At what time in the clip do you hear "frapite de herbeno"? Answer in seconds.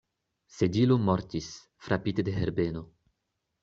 1.89-2.87